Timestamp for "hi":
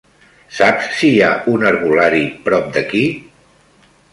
1.17-1.19